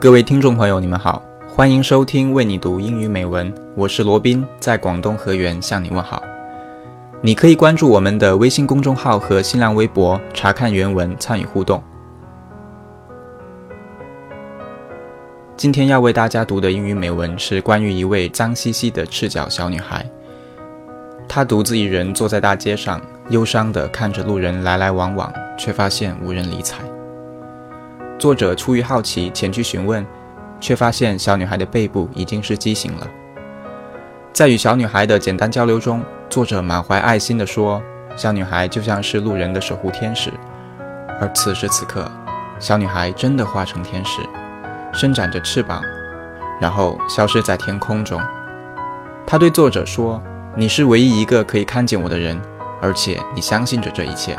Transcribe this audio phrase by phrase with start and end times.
[0.00, 6.22] 各位听众朋友，你们好，欢迎收听为你读英语美文，我是罗宾，在广东河源向你问好。
[7.20, 11.82] 你可以关注我们的微信公众号和新浪微博，查看原文，参与互动。
[15.56, 20.08] 今天要为大家读的英语美文是关于一位脏兮兮的赤脚小女孩。
[21.28, 26.76] 她独自一人坐在大街上，忧伤地看着路人来来往往，却发现无人理睬。
[28.18, 30.04] 作者出于好奇前去询问，
[30.58, 33.06] 却发现小女孩的背部已经是畸形了。
[34.32, 37.80] 在与小女孩的简单交流中，作者满怀爱心地说
[38.16, 40.32] ：“小女孩就像是路人的守护天使。”
[41.20, 42.10] 而此时此刻，
[42.58, 44.20] 小女孩真的化成天使，
[44.92, 45.80] 伸展着翅膀，
[46.60, 48.20] 然后消失在天空中。
[49.24, 50.20] 她对作者说
[50.56, 52.40] ：“你是唯一一个可以看见我的人，
[52.82, 54.36] 而且你相信着这一切。”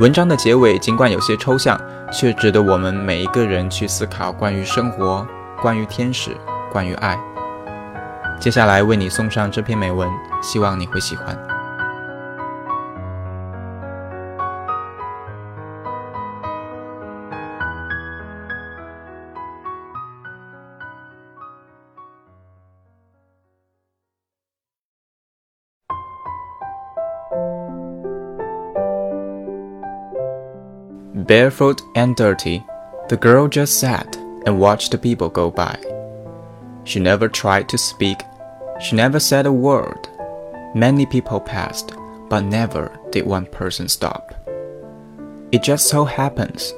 [0.00, 1.78] 文章的结尾尽管有些抽象。
[2.14, 5.26] 却值得我们每一个人去思考关于生活、
[5.60, 6.30] 关于天使、
[6.70, 7.18] 关于爱。
[8.38, 10.08] 接下来为你送上这篇美文，
[10.40, 11.53] 希望你会喜欢。
[31.26, 32.62] Barefoot and dirty,
[33.08, 35.78] the girl just sat and watched the people go by.
[36.84, 38.20] She never tried to speak,
[38.78, 40.06] she never said a word.
[40.74, 41.94] Many people passed,
[42.28, 44.34] but never did one person stop.
[45.50, 46.74] It just so happens.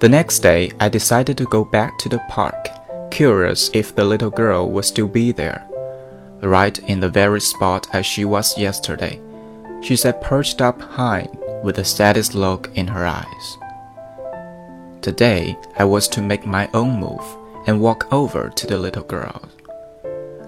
[0.00, 2.68] The next day, I decided to go back to the park,
[3.12, 5.64] curious if the little girl would still be there.
[6.42, 9.20] Right in the very spot as she was yesterday,
[9.82, 11.28] she sat perched up high
[11.62, 13.58] with the saddest look in her eyes.
[15.04, 17.22] Today, I was to make my own move
[17.66, 19.50] and walk over to the little girl.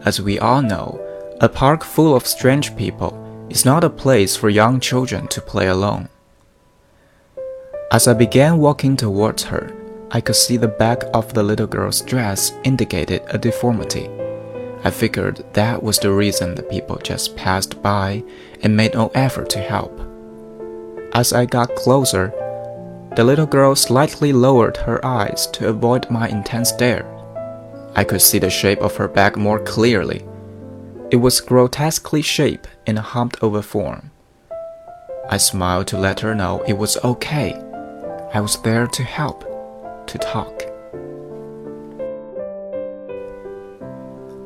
[0.07, 0.99] As we all know,
[1.43, 3.13] a park full of strange people
[3.51, 6.09] is not a place for young children to play alone.
[7.93, 9.77] As I began walking towards her,
[10.11, 14.09] I could see the back of the little girl's dress indicated a deformity.
[14.85, 18.25] I figured that was the reason the people just passed by
[18.63, 19.93] and made no effort to help.
[21.13, 22.33] As I got closer,
[23.17, 27.07] the little girl slightly lowered her eyes to avoid my intense stare.
[27.95, 30.23] I could see the shape of her back more clearly.
[31.11, 34.11] It was grotesquely shaped in a humped over form.
[35.31, 37.55] I smiled to let her know it was okay.
[38.35, 39.41] I was there to help,
[40.09, 40.65] to talk.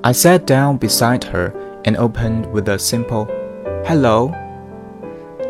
[0.05, 1.53] I sat down beside her
[1.85, 3.25] and opened with a simple,
[3.85, 4.29] Hello.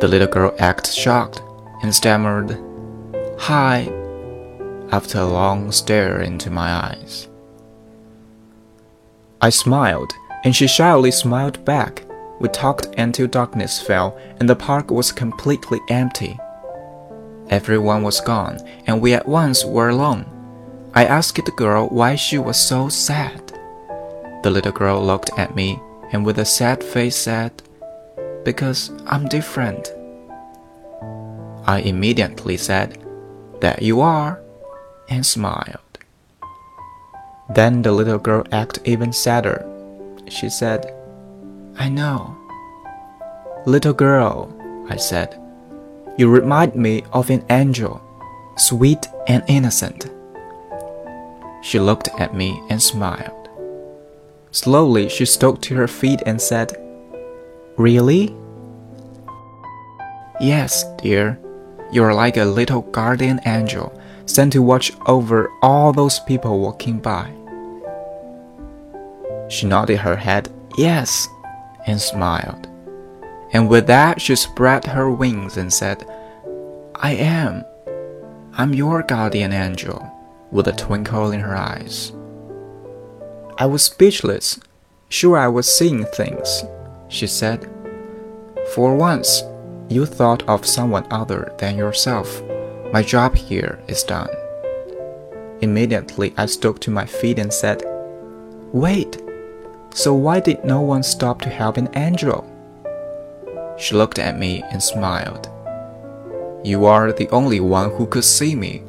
[0.00, 1.42] The little girl acted shocked
[1.82, 2.58] and stammered,
[3.44, 3.90] Hi,
[4.92, 7.26] after a long stare into my eyes.
[9.40, 10.12] I smiled,
[10.44, 12.04] and she shyly smiled back.
[12.38, 16.38] We talked until darkness fell and the park was completely empty.
[17.48, 20.26] Everyone was gone, and we at once were alone.
[20.94, 23.40] I asked the girl why she was so sad.
[24.42, 25.80] The little girl looked at me
[26.12, 27.62] and with a sad face said,
[28.44, 29.90] Because I'm different.
[31.66, 32.98] I immediately said,
[33.60, 34.40] that you are,
[35.08, 35.98] and smiled.
[37.54, 39.66] Then the little girl acted even sadder.
[40.28, 40.94] She said,
[41.76, 42.36] I know.
[43.66, 44.54] Little girl,
[44.88, 45.40] I said,
[46.16, 48.00] you remind me of an angel,
[48.56, 50.10] sweet and innocent.
[51.62, 53.48] She looked at me and smiled.
[54.50, 56.76] Slowly, she stood to her feet and said,
[57.76, 58.34] Really?
[60.40, 61.38] Yes, dear,
[61.92, 63.92] you're like a little guardian angel
[64.26, 67.32] sent to watch over all those people walking by.
[69.48, 70.48] She nodded her head,
[70.78, 71.26] yes,
[71.86, 72.68] and smiled.
[73.52, 76.06] And with that, she spread her wings and said,
[76.94, 77.64] I am.
[78.52, 80.08] I'm your guardian angel,
[80.52, 82.12] with a twinkle in her eyes.
[83.58, 84.60] I was speechless.
[85.08, 86.62] Sure, I was seeing things,
[87.08, 87.68] she said.
[88.74, 89.42] For once,
[89.90, 92.42] you thought of someone other than yourself.
[92.92, 94.30] My job here is done.
[95.60, 97.82] Immediately, I stood to my feet and said,
[98.72, 99.20] Wait,
[99.92, 102.46] so why did no one stop to help an angel?
[103.76, 105.50] She looked at me and smiled.
[106.62, 108.82] You are the only one who could see me,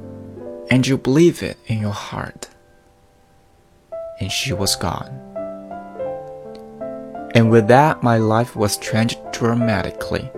[0.69, 2.49] and you believe it in your heart.
[4.19, 5.09] And she was gone.
[7.33, 10.29] And with that, my life was changed dramatically.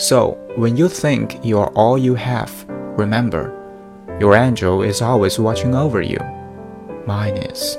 [0.00, 2.64] So, when you think you are all you have,
[2.96, 3.52] remember,
[4.18, 6.18] Your angel is always watching over you.
[7.06, 7.76] Mine is.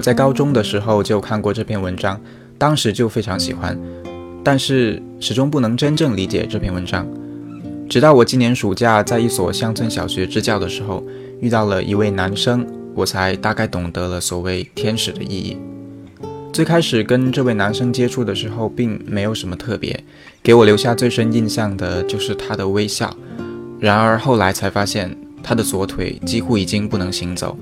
[0.00, 2.18] 我在高中的时候就看过这篇文章，
[2.56, 3.78] 当时就非常喜欢，
[4.42, 7.06] 但是始终不能真正理解这篇文章。
[7.86, 11.04] 直到我今年暑假在一所乡村小学支教的时候，
[11.40, 15.58] 遇到了一位男生，我才大概懂得了所谓天使的意义。
[16.50, 20.02] 最开始跟这位男生接触的时候，并没有什么特别，
[20.42, 23.14] 给我留下最深印象的就是他的微笑。
[23.78, 27.54] 然而后来才发现，他的左腿几乎已经不能行走。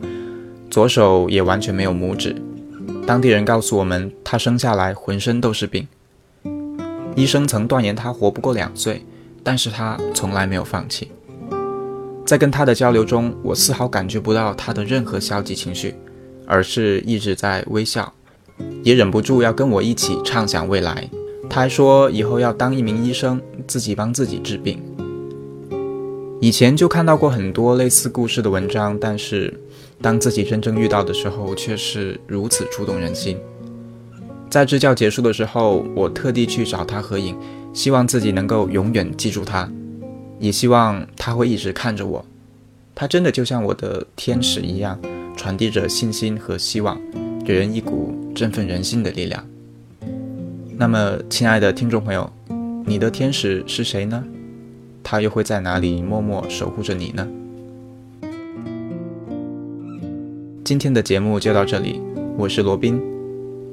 [0.70, 2.36] 左手也完全没有拇指。
[3.06, 5.86] 当地人告诉我们，他生下来浑身都是病。
[7.16, 9.04] 医生曾断言他活不过两岁，
[9.42, 11.10] 但是他从来没有放弃。
[12.24, 15.94] 在跟他的交流中，我丝毫感觉不到他的任何消极情绪，
[16.46, 18.12] 而是一直在微笑，
[18.82, 21.08] 也忍不住要跟我一起畅想未来。
[21.48, 24.78] 他还说以后要当一名医生，自己帮自己治病。
[26.40, 29.52] 以前就看到过很多类似故事的文章，但是
[30.00, 33.36] 当自己真正遇到的时候，却是如此触动人心。
[34.48, 37.36] 在支教结束的时候，我特地去找他合影，
[37.74, 39.68] 希望自己能够永远记住他，
[40.38, 42.24] 也希望他会一直看着我。
[42.94, 44.96] 他真的就像我的天使一样，
[45.36, 47.00] 传递着信心和希望，
[47.44, 49.44] 给人一股振奋人心的力量。
[50.76, 52.32] 那么，亲爱的听众朋友，
[52.86, 54.24] 你的天使是谁呢？
[55.10, 57.26] 他又会在哪里默默守护着你呢？
[60.62, 61.98] 今天的节目就到这里，
[62.36, 63.00] 我是罗宾，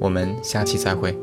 [0.00, 1.14] 我们下期再会。